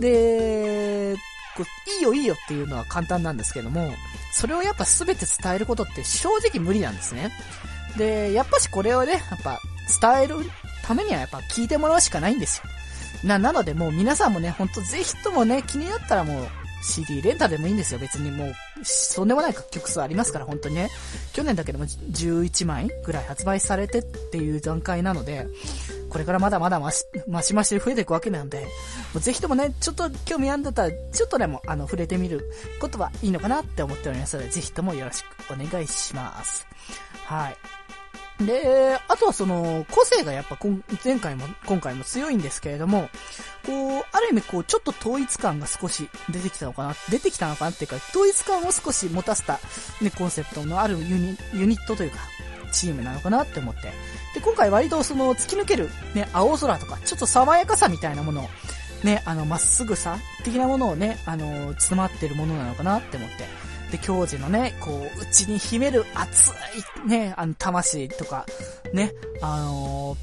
[0.00, 1.16] で、
[1.56, 3.92] こういいよいいよっていうのは簡単なんですけども、
[4.32, 7.32] それをやっぱ全て伝えることって正直無理なんですね。
[7.96, 9.60] で、やっぱしこれをね、やっぱ
[10.00, 10.36] 伝える
[10.82, 12.64] ためにはやっぱ聞いてもらうしかないんですよ。
[13.24, 16.48] な、なのでもう皆さんもね、ほんとぜひともね、気になったらもう
[16.82, 18.00] CD レンタでもいいんですよ。
[18.00, 18.54] 別にもう、
[19.14, 20.90] とんでもない楽曲数ありますから、本当にね。
[21.32, 25.46] 去年だけでも11枚ぐらい発売されてっていう段階なので、
[26.08, 28.66] これからまだまだまし、ましましで増えていくわけなんで、も
[29.16, 36.66] うぜひともね、ちょっと興味あんだったら、ちょっとでも、あの、触れてみることはいいのかなって思っておりますので、ぜひともよろしくお願いします。
[37.26, 37.56] はい。
[38.40, 40.56] で、あとはその、個性がやっぱ
[41.04, 43.08] 前回も、今回も強いんですけれども、
[43.66, 49.60] こう、ある意味こう、ちょっと統一感が少し出てきたのかな、出てきたのかなっていうか、統一感を少し持たせた、
[50.00, 52.18] ね、コンセプトのあるユニユニットというか、
[52.72, 53.92] チームなのかなって思って。
[54.34, 58.48] で、今回割とその、突き抜ける、ね、青空とか、ちょっと爽やかさみたいなものを、
[59.04, 63.59] ね、あの、まっすぐさ的なものをね、あの、詰まってるものなのかなって思って。
[63.90, 66.52] で、教授のね、こう、内に秘める熱
[67.06, 68.46] い、ね、あの、魂とか、
[68.92, 70.16] ね、あの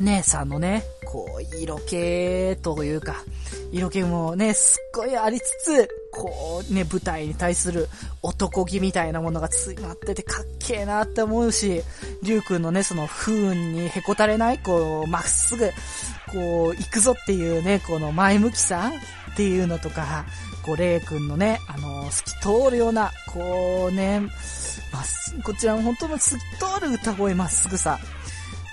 [0.00, 3.16] ー、姉さんのね、こう、色気というか、
[3.70, 7.88] 色気もね、すっごいありつつ、こうね、舞台に対する
[8.22, 11.82] 男気みたいなものが詰まっててかっけえなって思うし、
[12.22, 15.70] りゅうくんのね、その不運にへこたれない、こう、まっすぐ、
[16.32, 18.92] こう、行くぞっていうね、この前向きさ
[19.32, 20.26] っていうのとか、
[20.64, 24.30] こう、れいくんのね、あの、透き通るような、こうね、まっ
[25.44, 27.98] こちらも本当の透き通る歌声まっすぐさ。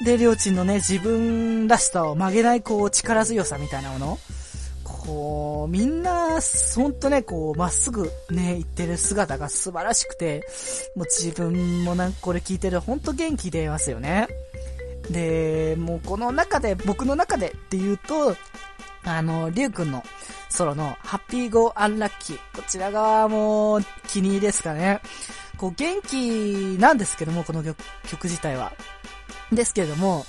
[0.04, 4.20] で、りょうちんのね、自分らしさを曲げない、こう、力強さみたいなもの。
[4.84, 6.40] こう、みんな、
[6.76, 10.48] ほんとね、こう、まっすぐね、言ってる姿が素晴らしくて、
[10.96, 14.28] もう自分もなんかこれ聞いてるほんと元気出ますよね。
[15.10, 18.36] で、もうこの中で、僕の中でっていうと、
[19.04, 20.04] あの、りゅうくんの
[20.50, 22.38] ソロのハッピーゴーアンラッキー。
[22.56, 25.02] こちら側もう気に入りですかね。
[25.58, 28.72] こう元気なんですけども、この曲曲自体は。
[29.52, 30.26] ですけれども、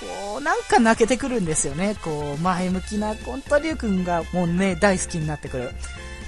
[0.00, 1.96] こう、なんか泣けてくるんですよね。
[2.02, 5.70] こう、前向きなコントリュウ君がもうね、大好きになってくる。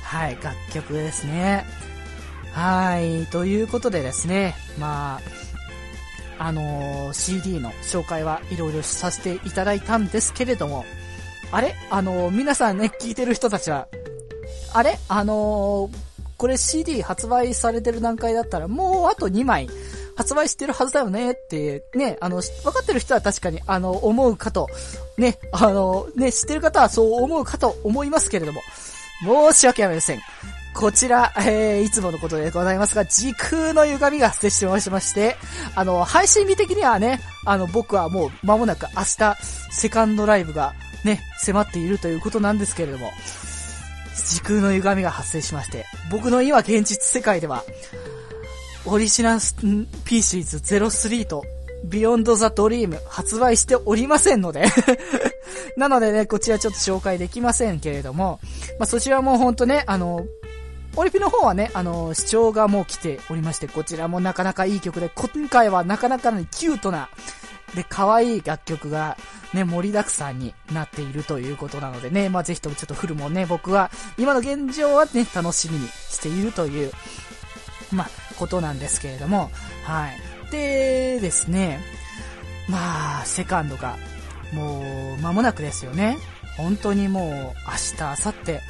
[0.02, 1.66] はい、楽曲ですね。
[2.52, 5.20] はい、ということでですね、ま
[6.38, 10.84] あ、あのー、CD の紹介はいろいろさせていただいたんですけれども、
[11.50, 11.74] あれ？
[11.90, 13.88] あのー、皆さんね、聞いてる人たちは、
[14.72, 14.98] あれ？
[15.08, 15.96] あのー、
[16.36, 19.68] これ CD 発売されてる段階だったら、もうあと2枚
[20.16, 21.32] 発売してるはずだよね？
[21.32, 24.68] って、ね、あの、分かってる人は確かに、あの、思うかと、
[25.16, 28.60] ね、あの、ね、知ってる方はそう思うかと思いますけれども、
[29.52, 30.20] 申し訳ありません。
[30.74, 35.36] こちら、えー、いつものことでございますが、時空の歪みが発生してましまして、
[35.74, 39.36] あの、配信日的にはね、あの、僕はもう間もなく明日、
[39.72, 43.12] セカンドライブがね、迫っているということなんですけれども、
[44.28, 47.64] 時空の歪みが発生しまして、僕の今現実世界では、
[48.84, 49.40] Original
[50.04, 51.44] Pieces 03と
[51.84, 54.66] Beyond The Dream 発売しておりませんので
[55.76, 58.40] なのでね、こちらちょっと紹介できませんけれども、
[58.78, 60.26] まあ、そちらもほんとね、あの、
[60.96, 67.08] オリピの方はね、あの、試聴がもう来ておりまして、こちらもなかなかいい曲で、今回はなかなかのキュートな、
[67.74, 69.16] で、可愛い楽曲が
[69.52, 76.92] ね、盛りだくさんになっているということなのでね、まあ、ぜひともちょっとフルもね、僕は、今の現状はね、楽しみにしているという、
[77.92, 79.50] まあ、ことなんですけれども、
[79.84, 80.50] はい。
[80.50, 81.80] でですね、
[82.68, 83.96] まあ、セカンドが、
[84.52, 86.18] もう、間もなくですよね。
[86.56, 87.52] 本当にもう、明
[87.96, 88.60] 日、明後日、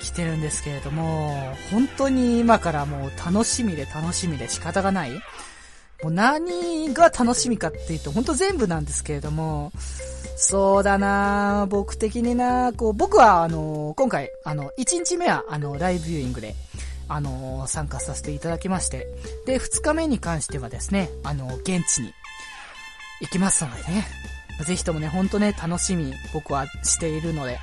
[0.00, 5.10] 来てるんですけれども、本当に今からもう楽しみで楽しみで仕方がない。
[6.02, 9.72] もう何が楽しみかっていうと、本当全部なんですけれども、
[10.36, 16.54] そうだな僕的になこう、僕はあの、今回、あの、1日目はあの、ライブビューイングで、
[17.08, 19.08] あの、参加させていただきまして、
[19.46, 22.12] で、2日目に関してはですね、あの、現地に
[23.20, 24.06] 行きますのでね、
[24.64, 27.58] ぜひともね、ほんとね、楽しみ僕はしているので、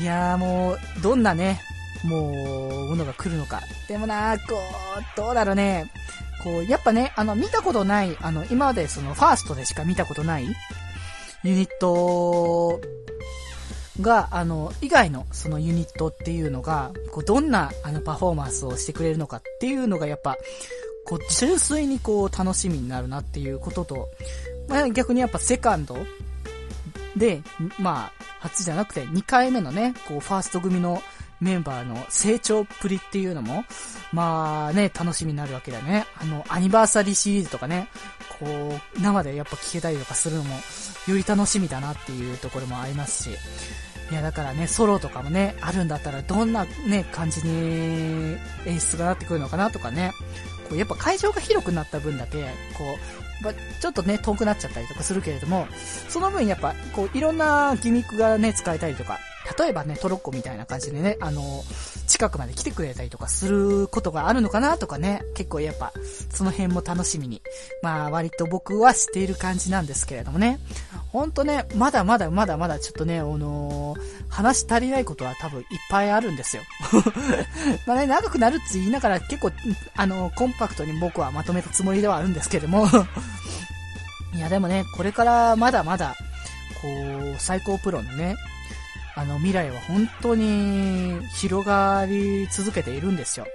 [0.00, 1.60] いやーもう、どんなね、
[2.04, 3.60] もう、ものが来るのか。
[3.88, 5.90] でもなこう、どうだろうね、
[6.44, 10.46] こう、やっぱね、あの、見たことない、あの、今までその、ファーストでしか見たことない、
[11.42, 12.80] ユニット
[14.00, 20.36] が、あの、以外のそのユニットっていうのが、こう、どんな、あの、パフォーマンスをしてくれるのかっていうのがやっぱ、
[21.06, 24.08] こう、純粋にこう、楽しみになるなっていうことと、
[24.68, 25.96] まあ、逆にやっぱセカンド
[27.16, 27.42] で、
[27.78, 31.02] まあ、初じゃなくて2回目のね、こう、ファースト組の
[31.40, 33.64] メンバーの成長っぷりっていうのも、
[34.12, 36.06] まあね、楽しみになるわけだよね。
[36.20, 37.88] あの、アニバーサリーシリーズとかね、
[38.38, 43.30] こう、生でやっぱ聴けたりとかするのも、より楽しみだなっていうところもありますし、
[44.10, 50.12] いや、だからね、ソロとかもね、あるんだったら、どんなね、感じに演出がなってくるのかなとかね、
[50.68, 52.42] こう、やっぱ会場が広くなった分だけ、
[52.76, 52.84] こ
[53.40, 55.66] う、ま、ちょっとね、遠くなっちゃったりとかするけれども、
[56.08, 59.18] その分やっぱ、こう、いろんなギミックがね、使えたりとか、
[59.58, 61.42] 例えばね、トロッコみたいな感じでね、あの、
[62.06, 65.92] 近くまで来てくれたりとかすることがあるのかなとかね、結構やっぱ、
[66.30, 67.42] その辺も楽しみに、
[67.82, 70.58] まあ割と僕はしている感じなんですけれどもね。
[71.12, 76.62] ほんとね、まだまだまだまだちょっとね、あのー、話足りないことは多分いっぱいあるんですよ。
[77.86, 79.52] まあね、長くなるって言いながら結構、
[79.94, 82.88] あのー、コンパクトに僕はまとめたつもりではあるんですけれども
[84.34, 86.16] いやでもね、これからまだまだ、
[86.82, 88.34] こう、最高プロのね、
[89.16, 93.46] あの未来は本当に広がり続けているんですよ。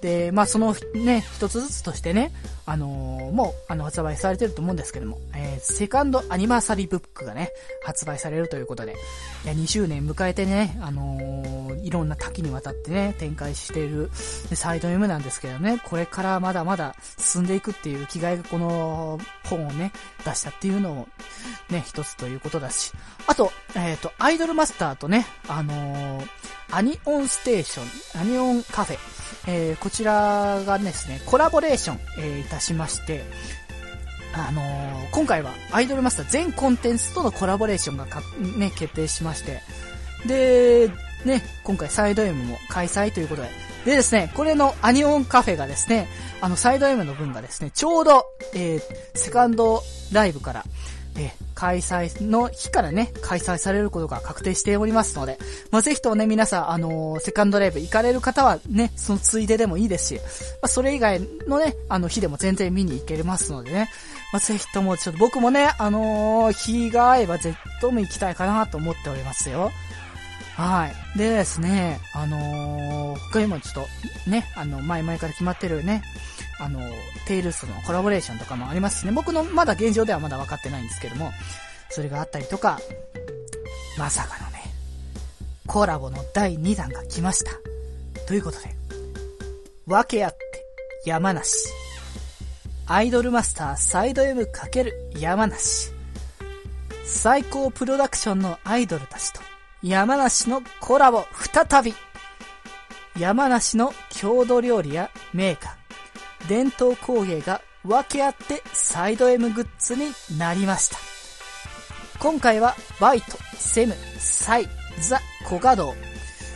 [0.00, 2.32] で、まあ、そのね、一つずつとしてね、
[2.68, 7.50] あのー、もう、あの、発売されてると思うんですけども、えー、セカンドアニバーサリーブックがね、
[7.82, 8.94] 発売されるということで、
[9.44, 19.92] いや、2周年迎えてね、あのー、いろんな多岐にわたってね、展開しているサイド M なんですけどね、これからまだまだ進んでいくっていう気概がこの本をね、
[20.26, 21.08] 出したっていうのも、
[21.70, 22.92] ね、一つということだし、
[23.26, 26.22] あと、えっ、と、アイドルマスターとね、あの
[26.70, 28.98] アニ ON STATION、アニオンカフェ、
[29.46, 33.24] えー、こちらがですね、コラボレーション、えー、いたしまして、
[34.34, 38.22] あのー、今回はアイドルマスター全コンテンツとのコラボレーションがか、
[38.56, 39.60] ね、決定しまして、
[40.26, 40.88] で、
[41.24, 43.48] ね、今回サイド M も開催ということで、
[43.84, 46.08] でですね、これのアニオンカフェがですね、
[46.40, 48.82] あのサイド M の分がですね、ちょうど、えー、
[49.14, 49.82] セカンド
[50.12, 50.64] ライブから、
[51.18, 55.38] え開催の日からね、開催されることが確定しておりますので、
[55.70, 60.22] まあ、ぜひともね、皆さん、あのー、セカンドライブ行かれる方はね、そのついででもいいですし、ま
[60.62, 63.90] あ、それ以外のね、あの日でも全然見に行けますのでね、
[64.32, 69.70] まあ、ぜひとも、ちょっと僕もね、あのー、日が合えばぜひとも行きたいかなと思っておりますよ。
[70.56, 71.18] はい。
[71.18, 73.86] でですね、あのー、他にもちょっ
[74.24, 76.02] と、ね、あの、前々から決まってるね、
[76.60, 76.80] あの、
[77.26, 81.30] テイルスのコラボレーションとかもありますしね、僕のまだ現状ではまだ分かってないんですけども、
[81.90, 82.80] それがあったりとか、
[83.98, 84.62] まさかのね、
[85.66, 87.52] コラボの第2弾が来ました。
[88.26, 88.74] ということで、
[89.86, 90.38] 分け合って
[91.04, 91.68] 山梨。
[92.86, 94.48] アイドルマスターサイド M×
[95.18, 95.92] 山梨。
[97.04, 99.40] 最高プロダクションのアイドルたちと
[99.82, 101.94] 山梨のコラボ再び。
[103.18, 105.77] 山梨の郷土料理やメーカー、
[106.48, 110.98] 伝統工芸が分け合ってサイド M グッズになりました。
[112.18, 114.68] 今回はバイト、セム、サイ、
[115.00, 115.94] ザ、コガド。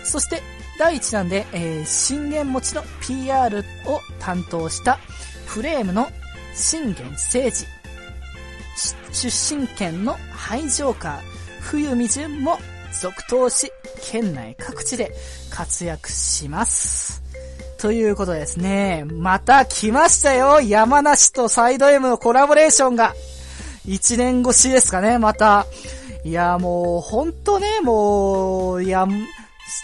[0.05, 0.43] そして
[0.78, 4.99] 第1弾で、えー、信玄餅の PR を担当した
[5.47, 6.09] フレームの
[6.55, 7.66] 信玄誠治。
[9.12, 11.20] 出身県のハイジョーカー、
[11.61, 12.59] 冬見淳も
[13.01, 13.70] 続投し、
[14.11, 15.12] 県内各地で
[15.51, 17.22] 活躍します。
[17.83, 19.05] ということですね。
[19.11, 23.12] また来ましたよ山梨とサイド M のコラボレーションが。
[23.89, 25.66] 1年越しですかね、また。
[26.22, 29.09] いや、もう、ほんとね、もう、や、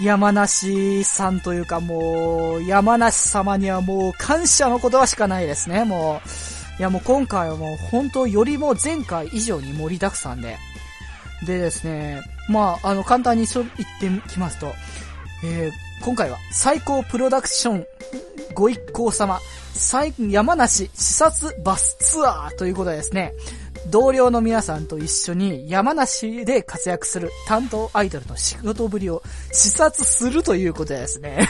[0.01, 6.81] 山梨さんというかもう、山梨様にはもう感謝の言葉しかないですね、もう。
[6.81, 10.57] いや、もう今回はもう本当よりも前回以上に盛りだくさんで。
[11.45, 14.73] でですね、まあ、あの、簡単に言ってきますと、
[15.45, 17.87] えー今回は最高プロダクション
[18.55, 19.41] ご一行様、
[19.73, 23.35] 最山梨視察バスツアーということでですね、
[23.91, 29.23] 同僚の皆さんと一緒に山梨で活躍する担当アイドルの仕事ぶりを
[29.53, 31.49] 視察するということですね。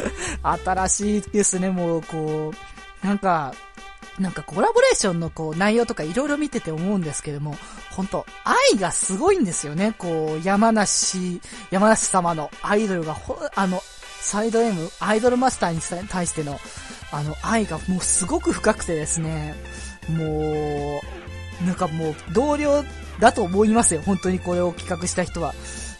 [0.42, 2.52] 新しいですね、もうこ
[3.02, 3.54] う、なんか、
[4.18, 7.56] なんかコラボレーションのこう内容とか色々見てて思うんですけども、
[7.90, 9.94] 本当愛がすごいんですよね。
[9.96, 11.40] こう、山梨、
[11.70, 13.82] 山梨様のアイドルがほ、あの、
[14.20, 16.60] サイド M、アイドルマスターに対しての、
[17.12, 19.54] あの、愛がもうすごく深くてですね、
[20.08, 21.00] も
[21.62, 22.84] う、なんかもう、同僚
[23.18, 24.02] だと思いますよ。
[24.04, 25.54] 本当にこれを企画した人は。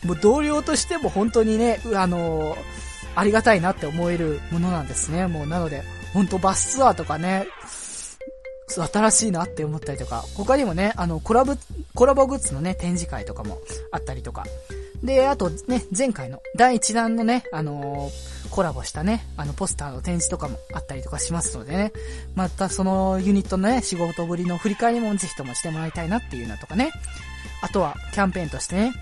[0.04, 2.56] もう同僚としても本当にね、あの、
[3.14, 5.26] ありがたいなって思えるものなんですね。
[5.26, 5.82] もうなので、
[6.12, 7.46] 本当バスツアーとかね、
[8.71, 11.55] 新しいなって思ったりとか、他にもね、あの、コラボ、
[11.95, 13.59] コラボグッズのね、展示会とかも
[13.93, 14.45] あったりとか。
[15.03, 21.93] で、あとね、前回の第1弾のね、あのー、コラボしたね、あの、ポスターの展示とかもあったりとかしますのでね、
[22.35, 26.91] またそのユニットのね、仕事ぶりの振り返りもぜひともしてもらいたいなっていうのとかね、
[27.62, 28.93] あとはキャンペーンとしてね、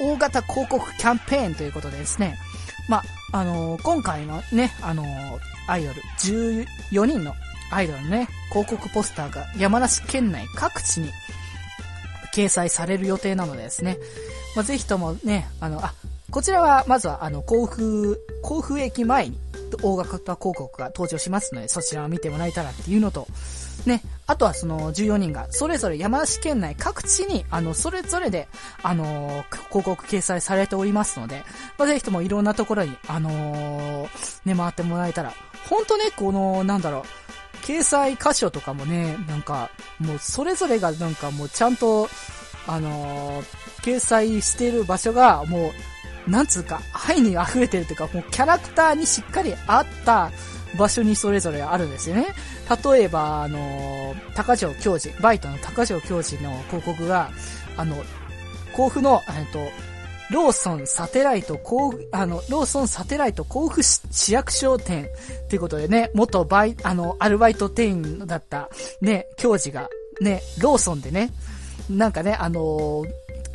[0.00, 2.38] 大型広告キャンペーンということでですね、
[2.88, 3.02] ま
[3.32, 6.02] あ、のー、今回のね、あのー、アイドル
[6.92, 7.34] 14人の
[7.70, 11.10] アイドルね、広告ポスターが山梨県内各地に
[12.34, 13.98] 掲載される予定なのでですね、
[14.56, 15.94] まあ、ぜひともね、あの、あ、
[16.30, 19.38] こちらは、まずは、あの、甲府、甲府駅前に、
[19.82, 23.26] 大型広告が登場しますので、そちらを見てもらえたらっていうのと、
[23.86, 28.48] ね、あとはその14人が、それぞれ山梨県内各地に、あの、それぞれで、
[28.82, 31.42] あのー、広告掲載されておりますので、
[31.78, 34.08] まあ、ぜひともいろんなところに、あのー、
[34.44, 35.32] ね、回ってもらえたら、
[35.68, 37.23] ほんとね、この、なんだろう、
[37.64, 42.08] 掲載箇所とかもね、なんか、もうそれぞれがなんかもうちゃんと、
[42.66, 43.44] あのー、
[43.82, 45.72] 掲載してる場所がも
[46.26, 50.30] う、なんつうか、愛に溢れてるというか、もうキャラクターにしっかり合った
[50.78, 52.26] 場所にそれぞれあるんですよね。
[52.84, 57.30] 例えば、あのー、高城教授、バイトの高城教授の広告が、
[57.78, 57.96] あの、
[58.74, 59.58] 甲府の、えっと、
[60.34, 68.68] ローソンサテライト甲府、あの、ローソンサテライト甲府市役所店っていうことでね、元バイ、あの、アルバイト店員だった、
[69.00, 69.88] ね、教授が、
[70.20, 71.30] ね、ローソンでね、
[71.88, 73.04] なんかね、あのー、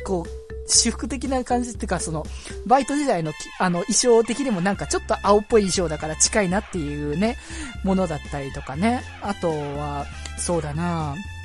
[0.06, 0.30] こう、
[0.66, 2.24] 私服的な感じっていうか、その、
[2.64, 7.36] バイト時代の、あの、衣装的にもなんかちょっと青っぽい衣装だから近いなっていうね、
[7.84, 9.02] ものだったりとかね。
[9.20, 10.06] あとは、
[10.38, 11.39] そうだなぁ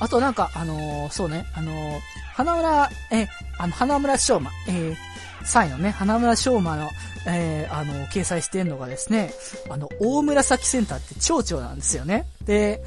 [0.00, 2.00] あとなんか、あのー、そうね、あのー、
[2.34, 3.28] 花村、え、
[3.58, 4.96] あの、花村翔馬、えー、
[5.44, 6.90] 3位のね、花村翔馬の、
[7.26, 9.32] えー、あの、掲載してるのがですね、
[9.70, 12.26] あの、大紫センターって蝶々なんですよね。
[12.44, 12.82] で、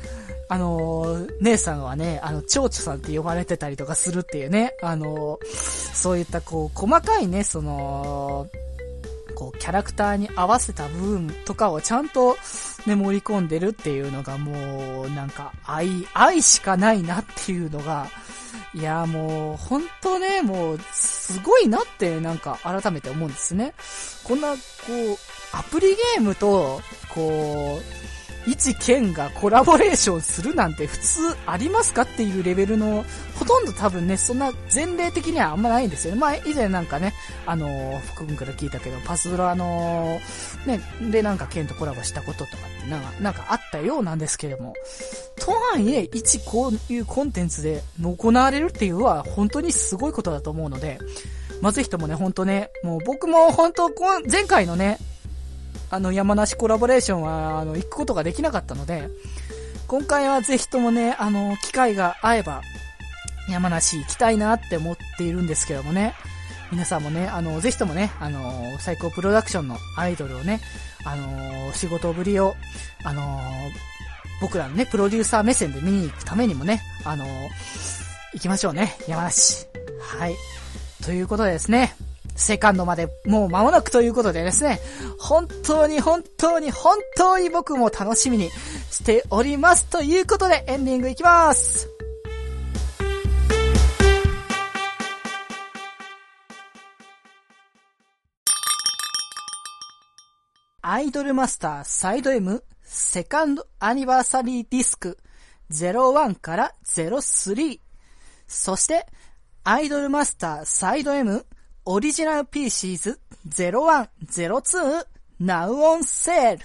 [0.50, 5.40] あの、姉さんはね、あの、蝶々さんって呼ばれてたりとかするっていうね、あの、
[5.94, 8.48] そういったこう、細かいね、その、
[9.40, 12.38] こう、キャラクターに合わせた部分とかをちゃんと
[12.86, 18.08] ね、盛り込んでるっていうのがもう、なんか、愛、愛しかないなっていうのが、
[18.74, 23.74] いや、もう、本当ね、もう、すごいなって、なんか、改めて思うんですね。
[24.26, 25.18] こんな、こう、
[25.54, 26.82] アプリゲームと、
[27.14, 28.09] こう、
[28.50, 36.20] 一県がコラボレーションするなんて普通ありますかっていうレベルの、ほとんど多分ね、そんな前例的にはあんまないんですよね。
[36.20, 37.14] まあ、以前なんかね、
[37.46, 40.20] あのー、福君から聞いたけど、パズドラの、
[40.66, 40.82] ね、
[41.12, 44.74] でなんか県とコラボしたこととかってなんか、なんかあったようなんですけれども、
[45.38, 50.98] とはいえ、一こういうコンテンツで行われるっていうのは本当にすごいことだと思うので、
[51.62, 53.92] まあ、ぜひともね、ほんとね、もう僕も本当、
[54.30, 54.98] 前回のね、
[55.90, 59.10] あの、山梨コラボレーションは、あの、行くことができなかったので、
[59.88, 62.62] 今回はぜひともね、あの、機会が合えば、
[63.50, 66.14] 山梨行きたいなって思っているんですけどもね、
[66.72, 70.62] 皆さんもね、あの、ぜひともね、あの、最高プロダクションのアイドルをね、
[71.04, 72.56] あの、仕事ぶりを、
[73.04, 73.42] あの、
[74.42, 77.26] 僕らのね、プロデューサー目線で見に行くためにもね、あの、
[78.34, 79.66] 行きましょうね、山梨。
[80.02, 80.36] はい。
[81.04, 81.96] ということでですね、
[82.40, 84.80] セカンドまでもう間もなくということでですね、
[85.20, 88.50] 本当に本当に本当に僕も楽しみに
[88.90, 89.86] しております。
[89.86, 91.90] ということでエンディングいきます。
[100.82, 105.20] アイドルマスターサイド M セカンドアニバーサリーディスク
[105.72, 107.80] 01から03
[108.48, 109.06] そして
[109.64, 111.46] アイドルマスターサイド M
[111.92, 113.18] オリジナルピー
[113.50, 115.06] PCs0102
[115.40, 116.64] ナウオンセール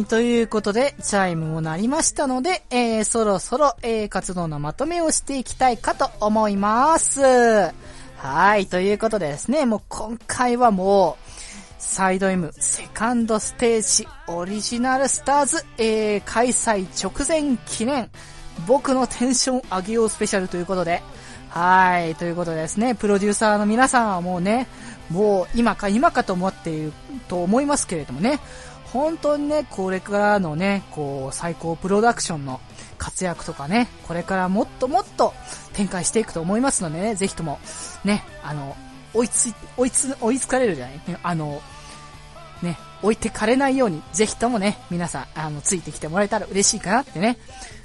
[0.00, 0.04] い。
[0.04, 7.20] ということで、チャイムも鳴りましたので、えー、そろそろ、えー、活動のまとめをしていきたいかと思います。
[8.16, 8.66] はい。
[8.66, 11.30] ということでですね、もう今回はもう、
[11.78, 18.10] サイド M セカンドステージオリジナルスターズ、えー、開催直前記念、
[18.66, 21.02] 僕のテンション上げようスペシャルということで、
[21.48, 22.14] はい。
[22.14, 24.68] ということでですね、プロデューサーの皆さんはもうね、
[25.10, 26.92] もう今か今かと思っている
[27.26, 28.38] と思いますけれどもね、
[28.92, 32.60] 本当にね、これからのね、こう、最高プロダクションの
[32.98, 35.32] 活躍とかね、これからもっともっと
[35.72, 37.58] 展開していくと思いますのでね、ぜひとも、
[38.04, 38.76] ね、あの、
[39.14, 41.00] 追いつ、追いつ、追いつかれるじゃない？
[41.22, 41.62] あの、
[42.62, 47.38] ね、置いてかれないように、ぜひともね、皆さん、あの、ついてきてもらえたら嬉しいかなってね、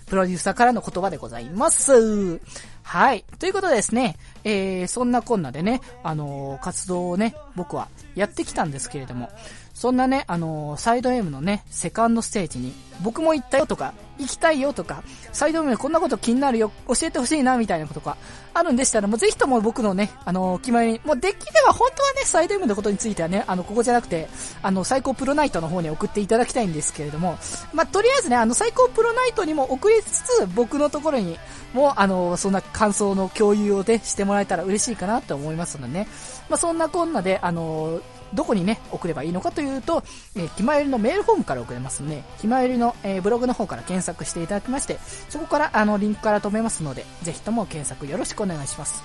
[0.07, 2.39] プロデューサーからの言葉でございます。
[2.83, 3.25] はい。
[3.39, 9.31] ということでですね、えー、そんなこんなでね、あのー、活動をね、僕はやってきたんですけれども、
[9.75, 12.73] そんなね、あのー、サイド M のね、セカンドステージに、
[13.03, 15.03] 僕も行ったよとか、行きたいよとか、
[15.33, 18.15] サイド M でこんなこと気になるよ、教えてほしいな、みたいなことが
[18.53, 24.29] あるんでしたら、もうぜひとも僕のね、あのー、決まりに、もうできれば本当はね、サイド M のことについてはね、あの、ここじゃなくて、
[24.61, 27.37] あの、最高プロナイトの方に送っていただきたいんですけれども、
[27.73, 31.37] まあ、とりあえずね、あの、最高プロナイトにも送りつつ、僕のところに
[31.73, 36.07] も、あの、そんな感想の共有をね、してもらえたら嬉しいかなと思いますのでね。
[36.47, 37.99] まあ、そんなこんなで、あの、
[38.33, 40.03] どこにね、送ればいいのかというと、
[40.35, 44.99] えー、気まよりのメールフォームから送れますので、気まよりの、えー、ブログの方から検索していただきまして、
[45.29, 49.03] そこから、あの、リンクから飛べますので、ぜひとも検索よろしくお願いします。